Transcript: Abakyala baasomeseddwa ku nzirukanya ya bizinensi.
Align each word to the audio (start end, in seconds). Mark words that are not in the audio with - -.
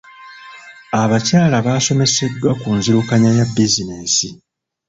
Abakyala 1.01 1.57
baasomeseddwa 1.65 2.51
ku 2.61 2.69
nzirukanya 2.77 3.29
ya 3.37 3.45
bizinensi. 3.53 4.27